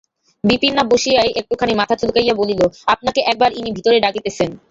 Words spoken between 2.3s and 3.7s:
বলিল, আপনাকে এক বার ইনি